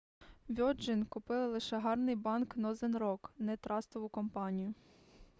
вьоджин 0.49 1.05
купили 1.05 1.45
лише 1.47 1.77
гарний 1.77 2.15
банк 2.15 2.57
нозен 2.57 2.97
рок 2.97 3.33
не 3.37 3.57
трастову 3.57 4.09
компанію 4.09 4.73